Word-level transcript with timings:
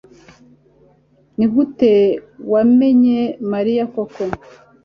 nigute 1.37 1.91
wamenye 2.51 3.19
mariya 3.51 3.83
koko 3.93 4.23